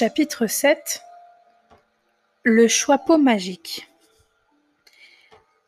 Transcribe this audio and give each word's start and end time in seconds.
Chapitre 0.00 0.46
7 0.46 1.02
Le 2.44 2.68
choixpeau 2.68 3.18
magique 3.18 3.90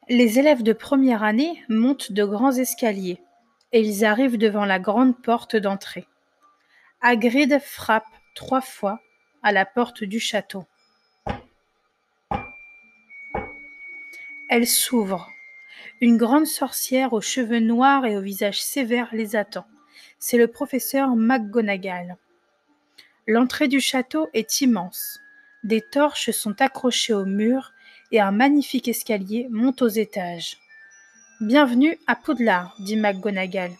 Les 0.09 0.39
élèves 0.39 0.63
de 0.63 0.73
première 0.73 1.25
année 1.25 1.65
montent 1.69 2.13
de 2.13 2.25
grands 2.25 2.53
escaliers 2.53 3.21
et 3.73 3.81
ils 3.81 4.05
arrivent 4.05 4.39
devant 4.39 4.65
la 4.65 4.79
grande 4.79 5.21
porte 5.21 5.57
d'entrée. 5.57 6.07
Hagrid 7.01 7.59
frappe 7.59 8.07
trois 8.37 8.61
fois 8.61 9.01
à 9.43 9.51
la 9.51 9.67
porte 9.67 10.05
du 10.05 10.21
château. 10.21 10.65
Elle 14.49 14.69
s'ouvre. 14.69 15.29
Une 16.01 16.17
grande 16.17 16.47
sorcière 16.47 17.15
aux 17.15 17.21
cheveux 17.21 17.59
noirs 17.59 18.07
et 18.07 18.17
au 18.17 18.21
visage 18.21 18.63
sévère 18.63 19.09
les 19.11 19.35
attend. 19.35 19.67
C'est 20.21 20.39
le 20.39 20.47
professeur 20.47 21.17
McGonagall. 21.17 22.17
L'entrée 23.27 23.69
du 23.69 23.81
château 23.81 24.29
est 24.33 24.63
immense. 24.63 25.21
Des 25.63 25.83
torches 25.83 26.31
sont 26.31 26.61
accrochées 26.61 27.13
au 27.13 27.27
mur 27.27 27.73
et 28.13 28.21
un 28.21 28.31
magnifique 28.31 28.89
escalier 28.89 29.47
monte 29.51 29.83
aux 29.83 29.89
étages. 29.89 30.57
Bienvenue 31.41 31.99
à 32.07 32.17
Poudlard, 32.17 32.75
dit 32.81 32.97
McGonagall. 32.97 33.73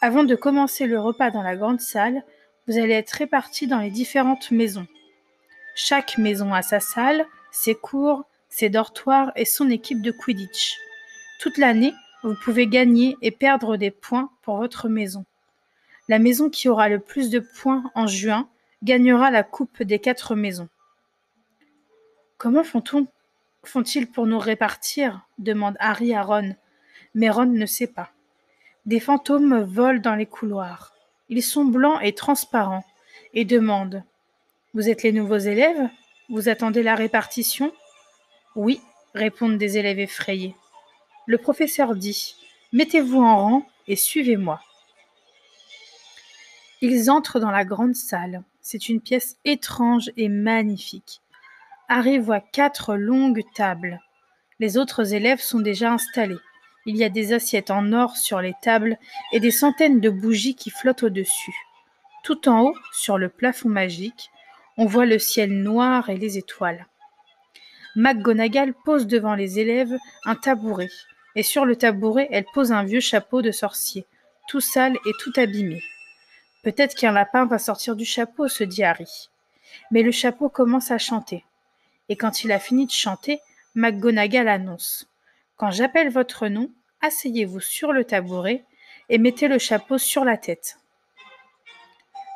Avant 0.00 0.22
de 0.22 0.36
commencer 0.36 0.86
le 0.86 1.00
repas 1.00 1.30
dans 1.30 1.42
la 1.42 1.56
grande 1.56 1.80
salle, 1.80 2.22
vous 2.66 2.78
allez 2.78 2.94
être 2.94 3.10
répartis 3.10 3.66
dans 3.66 3.80
les 3.80 3.90
différentes 3.90 4.52
maisons. 4.52 4.86
Chaque 5.74 6.16
maison 6.16 6.54
a 6.54 6.62
sa 6.62 6.78
salle, 6.78 7.26
ses 7.50 7.74
cours, 7.74 8.24
ses 8.48 8.70
dortoirs 8.70 9.32
et 9.34 9.44
son 9.44 9.70
équipe 9.70 10.02
de 10.02 10.12
Quidditch. 10.12 10.76
Toute 11.40 11.58
l'année, 11.58 11.94
vous 12.22 12.36
pouvez 12.44 12.68
gagner 12.68 13.16
et 13.22 13.32
perdre 13.32 13.76
des 13.76 13.90
points 13.90 14.30
pour 14.42 14.56
votre 14.56 14.88
maison. 14.88 15.24
La 16.08 16.20
maison 16.20 16.48
qui 16.48 16.68
aura 16.68 16.88
le 16.88 17.00
plus 17.00 17.28
de 17.28 17.40
points 17.40 17.90
en 17.94 18.06
juin 18.06 18.48
gagnera 18.82 19.30
la 19.30 19.42
coupe 19.42 19.82
des 19.82 19.98
quatre 19.98 20.34
maisons. 20.34 20.68
Comment 22.36 22.64
font-on 22.64 23.06
font-ils 23.64 24.10
pour 24.10 24.26
nous 24.26 24.38
répartir? 24.38 25.26
demande 25.38 25.76
Harry 25.80 26.14
à 26.14 26.22
Ron. 26.22 26.54
Mais 27.14 27.30
Ron 27.30 27.46
ne 27.46 27.66
sait 27.66 27.88
pas. 27.88 28.10
Des 28.86 29.00
fantômes 29.00 29.62
volent 29.62 30.00
dans 30.00 30.14
les 30.14 30.26
couloirs. 30.26 30.94
Ils 31.28 31.42
sont 31.42 31.64
blancs 31.64 32.00
et 32.02 32.14
transparents 32.14 32.84
et 33.34 33.44
demandent 33.44 34.04
Vous 34.74 34.88
êtes 34.88 35.02
les 35.02 35.12
nouveaux 35.12 35.38
élèves? 35.38 35.88
Vous 36.28 36.48
attendez 36.48 36.82
la 36.82 36.94
répartition? 36.94 37.72
Oui, 38.54 38.80
répondent 39.14 39.58
des 39.58 39.78
élèves 39.78 39.98
effrayés. 39.98 40.54
Le 41.26 41.38
professeur 41.38 41.94
dit 41.94 42.36
Mettez-vous 42.72 43.20
en 43.20 43.38
rang 43.38 43.66
et 43.86 43.96
suivez-moi. 43.96 44.60
Ils 46.80 47.10
entrent 47.10 47.40
dans 47.40 47.50
la 47.50 47.64
grande 47.64 47.94
salle. 47.94 48.42
C'est 48.70 48.90
une 48.90 49.00
pièce 49.00 49.38
étrange 49.46 50.10
et 50.18 50.28
magnifique. 50.28 51.22
Harry 51.88 52.18
voit 52.18 52.40
quatre 52.40 52.96
longues 52.96 53.42
tables. 53.54 53.98
Les 54.60 54.76
autres 54.76 55.14
élèves 55.14 55.40
sont 55.40 55.60
déjà 55.60 55.90
installés. 55.90 56.36
Il 56.84 56.94
y 56.98 57.02
a 57.02 57.08
des 57.08 57.32
assiettes 57.32 57.70
en 57.70 57.94
or 57.94 58.18
sur 58.18 58.42
les 58.42 58.52
tables 58.60 58.98
et 59.32 59.40
des 59.40 59.52
centaines 59.52 60.00
de 60.00 60.10
bougies 60.10 60.54
qui 60.54 60.68
flottent 60.68 61.04
au-dessus. 61.04 61.54
Tout 62.24 62.46
en 62.46 62.60
haut, 62.60 62.74
sur 62.92 63.16
le 63.16 63.30
plafond 63.30 63.70
magique, 63.70 64.30
on 64.76 64.84
voit 64.84 65.06
le 65.06 65.18
ciel 65.18 65.50
noir 65.50 66.10
et 66.10 66.18
les 66.18 66.36
étoiles. 66.36 66.88
McGonagall 67.96 68.74
pose 68.84 69.06
devant 69.06 69.34
les 69.34 69.58
élèves 69.60 69.96
un 70.26 70.34
tabouret, 70.34 70.90
et 71.36 71.42
sur 71.42 71.64
le 71.64 71.74
tabouret, 71.74 72.28
elle 72.32 72.44
pose 72.52 72.70
un 72.70 72.84
vieux 72.84 73.00
chapeau 73.00 73.40
de 73.40 73.50
sorcier, 73.50 74.04
tout 74.46 74.60
sale 74.60 74.98
et 75.06 75.12
tout 75.20 75.32
abîmé. 75.36 75.80
Peut-être 76.68 76.94
qu'un 76.94 77.12
lapin 77.12 77.46
va 77.46 77.58
sortir 77.58 77.96
du 77.96 78.04
chapeau, 78.04 78.46
se 78.46 78.62
dit 78.62 78.84
Harry. 78.84 79.30
Mais 79.90 80.02
le 80.02 80.10
chapeau 80.10 80.50
commence 80.50 80.90
à 80.90 80.98
chanter. 80.98 81.42
Et 82.10 82.16
quand 82.16 82.44
il 82.44 82.52
a 82.52 82.58
fini 82.58 82.84
de 82.84 82.90
chanter, 82.90 83.40
McGonagall 83.74 84.48
annonce 84.48 85.08
Quand 85.56 85.70
j'appelle 85.70 86.10
votre 86.10 86.46
nom, 86.48 86.70
asseyez-vous 87.00 87.60
sur 87.60 87.94
le 87.94 88.04
tabouret 88.04 88.66
et 89.08 89.16
mettez 89.16 89.48
le 89.48 89.58
chapeau 89.58 89.96
sur 89.96 90.26
la 90.26 90.36
tête. 90.36 90.76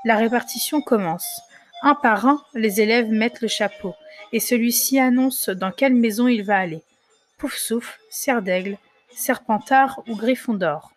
La 0.07 0.17
répartition 0.17 0.81
commence. 0.81 1.43
Un 1.83 1.95
par 1.95 2.27
un, 2.27 2.43
les 2.55 2.81
élèves 2.81 3.11
mettent 3.11 3.43
le 3.43 3.49
chapeau, 3.49 3.95
et 4.33 4.41
celui-ci 4.41 4.99
annonce 4.99 5.51
dans 5.51 5.73
quelle 5.73 5.95
maison 5.95 6.27
il 6.27 6.43
va 6.43 6.57
aller. 6.57 6.83
Pouf 7.37 7.55
souffle, 7.59 8.01
serre 8.09 8.41
d'aigle, 8.41 8.79
serpentard 9.11 10.03
ou 10.09 10.17
griffon 10.17 10.55
d'or. 10.55 10.92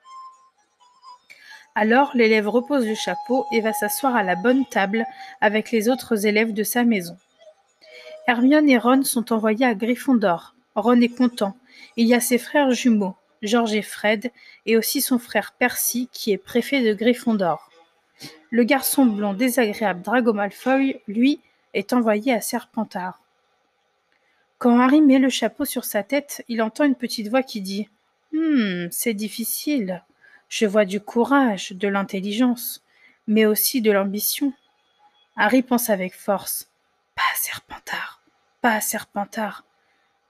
Alors 1.75 2.11
l'élève 2.13 2.47
repose 2.47 2.87
le 2.87 2.95
chapeau 2.95 3.45
et 3.51 3.59
va 3.59 3.73
s'asseoir 3.73 4.15
à 4.15 4.23
la 4.23 4.35
bonne 4.35 4.65
table 4.65 5.05
avec 5.41 5.71
les 5.71 5.89
autres 5.89 6.25
élèves 6.25 6.53
de 6.53 6.63
sa 6.63 6.85
maison. 6.85 7.17
Hermione 8.27 8.69
et 8.69 8.77
Ron 8.77 9.03
sont 9.03 9.33
envoyés 9.33 9.65
à 9.65 9.75
Gryffondor. 9.75 10.55
Ron 10.75 11.01
est 11.01 11.15
content. 11.15 11.55
Il 11.97 12.07
y 12.07 12.13
a 12.13 12.21
ses 12.21 12.37
frères 12.37 12.71
jumeaux, 12.71 13.15
George 13.41 13.73
et 13.73 13.81
Fred, 13.81 14.31
et 14.65 14.77
aussi 14.77 15.01
son 15.01 15.19
frère 15.19 15.53
Percy 15.59 16.09
qui 16.13 16.31
est 16.31 16.37
préfet 16.37 16.81
de 16.81 16.93
Gryffondor. 16.93 17.69
Le 18.49 18.63
garçon 18.63 19.05
blond 19.05 19.33
désagréable 19.33 20.01
Drago 20.01 20.31
Malfoy, 20.31 21.01
lui, 21.07 21.41
est 21.73 21.91
envoyé 21.91 22.33
à 22.33 22.39
Serpentard. 22.39 23.19
Quand 24.57 24.79
Harry 24.79 25.01
met 25.01 25.19
le 25.19 25.29
chapeau 25.29 25.65
sur 25.65 25.83
sa 25.83 26.03
tête, 26.03 26.43
il 26.47 26.61
entend 26.61 26.85
une 26.85 26.95
petite 26.95 27.27
voix 27.27 27.43
qui 27.43 27.59
dit 27.59 27.89
Hum, 28.33 28.87
c'est 28.91 29.13
difficile. 29.13 30.03
Je 30.49 30.65
vois 30.65 30.85
du 30.85 31.01
courage, 31.01 31.71
de 31.71 31.87
l'intelligence, 31.87 32.83
mais 33.27 33.45
aussi 33.45 33.81
de 33.81 33.91
l'ambition. 33.91 34.53
Harry 35.35 35.63
pense 35.63 35.89
avec 35.89 36.13
force. 36.13 36.69
Pas 37.15 37.23
Serpentard, 37.35 38.21
pas 38.61 38.81
Serpentard. 38.81 39.63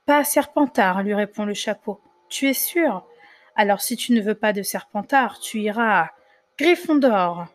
Pas 0.06 0.24
Serpentard, 0.24 1.04
lui 1.04 1.14
répond 1.14 1.46
le 1.46 1.54
chapeau. 1.54 2.00
Tu 2.30 2.48
es 2.48 2.54
sûr? 2.54 3.06
Alors 3.56 3.82
si 3.82 3.96
tu 3.96 4.14
ne 4.14 4.22
veux 4.22 4.36
pas 4.36 4.54
de 4.54 4.64
Serpentard, 4.64 5.40
tu 5.40 5.62
iras 5.62 6.02
à 6.02 6.12
Gryffondor. 6.58 7.48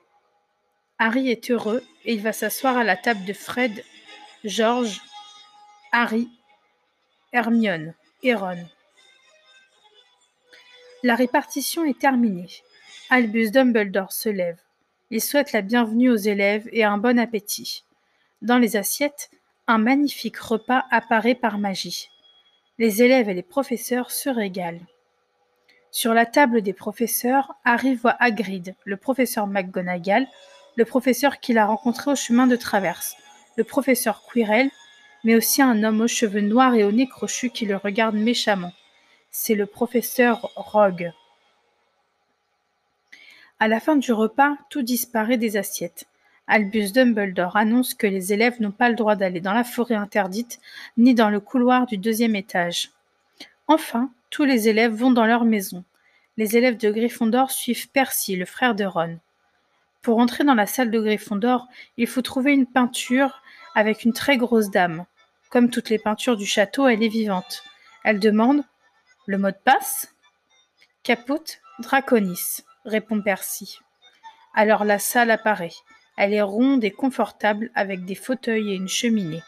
Harry 0.98 1.31
est 1.31 1.50
heureux 1.50 1.82
et 2.04 2.15
il 2.15 2.22
va 2.22 2.32
s'asseoir 2.32 2.77
à 2.77 2.84
la 2.84 2.97
table 2.97 3.25
de 3.25 3.32
Fred, 3.32 3.84
George, 4.44 5.00
Harry, 5.92 6.28
Hermione 7.32 7.94
et. 8.22 8.66
La 11.03 11.15
répartition 11.15 11.83
est 11.84 11.99
terminée. 11.99 12.49
Albus 13.09 13.50
Dumbledore 13.53 14.12
se 14.12 14.28
lève. 14.28 14.59
Il 15.11 15.22
souhaite 15.22 15.53
la 15.53 15.62
bienvenue 15.62 16.11
aux 16.11 16.16
élèves 16.16 16.69
et 16.72 16.84
un 16.84 16.99
bon 16.99 17.19
appétit. 17.19 17.84
Dans 18.43 18.59
les 18.59 18.77
assiettes, 18.77 19.31
un 19.66 19.78
magnifique 19.78 20.37
repas 20.37 20.84
apparaît 20.91 21.34
par 21.34 21.56
magie. 21.56 22.10
Les 22.78 23.03
élèves 23.03 23.31
et 23.31 23.34
les 23.34 23.43
professeurs 23.43 24.10
se 24.10 24.28
régalent. 24.28 24.84
Sur 25.91 26.12
la 26.12 26.27
table 26.27 26.60
des 26.60 26.75
professeurs, 26.75 27.55
Harry 27.65 27.94
voit 27.94 28.16
Hagrid, 28.21 28.75
le 28.84 28.99
professeur 28.99 29.47
McGonagall, 29.47 30.28
le 30.77 30.84
professeur 30.84 31.41
qu'il 31.41 31.56
a 31.56 31.65
rencontré 31.65 32.10
au 32.10 32.16
chemin 32.16 32.47
de 32.47 32.56
traverse, 32.56 33.16
le 33.56 33.65
professeur 33.65 34.22
Quirrell, 34.31 34.71
mais 35.25 35.34
aussi 35.34 35.62
un 35.62 35.83
homme 35.83 36.03
aux 36.03 36.09
cheveux 36.09 36.43
noirs 36.43 36.75
et 36.75 36.84
au 36.84 36.93
nez 36.93 37.09
crochu 37.09 37.49
qui 37.49 37.65
le 37.65 37.77
regarde 37.77 38.16
méchamment 38.16 38.72
c'est 39.30 39.54
le 39.54 39.66
professeur 39.66 40.50
Rogue. 40.56 41.12
À 43.59 43.68
la 43.68 43.78
fin 43.78 43.97
du 43.97 44.12
repas, 44.12 44.56
tout 44.71 44.82
disparaît 44.82 45.36
des 45.36 45.56
assiettes. 45.56 46.06
Albus 46.47 46.92
Dumbledore 46.92 47.56
annonce 47.56 47.94
que 47.94 48.06
les 48.06 48.32
élèves 48.32 48.60
n'ont 48.60 48.72
pas 48.72 48.88
le 48.88 48.97
droit 48.97 49.15
d'aller 49.15 49.41
dans 49.41 49.53
la 49.53 49.62
forêt 49.65 49.94
interdite 49.94 50.59
ni 50.97 51.15
dans 51.15 51.30
le 51.30 51.38
couloir 51.38 51.86
du 51.86 51.97
deuxième 51.97 52.34
étage. 52.34 52.91
Enfin, 53.68 54.10
tous 54.30 54.44
les 54.44 54.68
élèves 54.68 54.92
vont 54.92 55.12
dans 55.12 55.27
leur 55.27 55.44
maison. 55.44 55.84
Les 56.36 56.56
élèves 56.56 56.76
de 56.76 56.91
Gryffondor 56.91 57.50
suivent 57.50 57.88
Percy, 57.91 58.34
le 58.34 58.47
frère 58.47 58.74
de 58.74 58.84
Ron. 58.84 59.18
Pour 60.03 60.18
entrer 60.18 60.42
dans 60.42 60.54
la 60.54 60.66
salle 60.66 60.91
de 60.91 61.00
Gryffondor, 61.00 61.68
il 61.98 62.06
faut 62.06 62.22
trouver 62.22 62.53
une 62.53 62.66
peinture 62.66 63.42
avec 63.74 64.04
une 64.04 64.12
très 64.12 64.38
grosse 64.38 64.71
dame. 64.71 65.04
Comme 65.50 65.71
toutes 65.71 65.91
les 65.91 65.98
peintures 65.98 66.36
du 66.36 66.47
château, 66.47 66.88
elle 66.88 67.03
est 67.03 67.09
vivante. 67.09 67.62
Elle 68.03 68.18
demande 68.18 68.65
le 69.30 69.38
mot 69.38 69.53
de 69.53 69.56
passe 69.65 70.12
Caput 71.04 71.60
Draconis, 71.78 72.65
répond 72.84 73.22
Percy. 73.22 73.78
Alors 74.54 74.84
la 74.84 74.98
salle 74.98 75.30
apparaît. 75.30 75.77
Elle 76.16 76.34
est 76.34 76.42
ronde 76.42 76.82
et 76.82 76.91
confortable 76.91 77.71
avec 77.77 78.04
des 78.04 78.16
fauteuils 78.16 78.72
et 78.72 78.74
une 78.74 78.88
cheminée. 78.88 79.44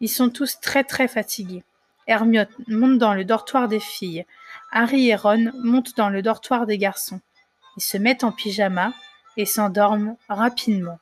Ils 0.00 0.10
sont 0.10 0.28
tous 0.28 0.60
très 0.60 0.84
très 0.84 1.08
fatigués. 1.08 1.64
Hermione 2.06 2.46
monte 2.68 2.98
dans 2.98 3.14
le 3.14 3.24
dortoir 3.24 3.68
des 3.68 3.80
filles. 3.80 4.26
Harry 4.70 5.08
et 5.08 5.16
Ron 5.16 5.50
montent 5.64 5.96
dans 5.96 6.10
le 6.10 6.20
dortoir 6.20 6.66
des 6.66 6.76
garçons. 6.76 7.22
Ils 7.78 7.82
se 7.82 7.96
mettent 7.96 8.22
en 8.22 8.32
pyjama 8.32 8.92
et 9.38 9.46
s'endorment 9.46 10.18
rapidement. 10.28 10.98